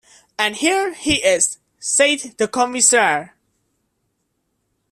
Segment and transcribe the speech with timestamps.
[0.35, 3.35] "And here he is," said the Commissaire.